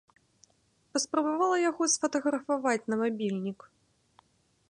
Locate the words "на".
2.93-2.99